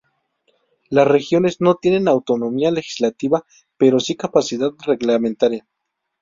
[0.89, 3.45] Las regiones no tienen autonomía legislativa
[3.77, 5.67] pero si capacidad reglamentaria.